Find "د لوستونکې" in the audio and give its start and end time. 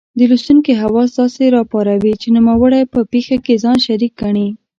0.17-0.73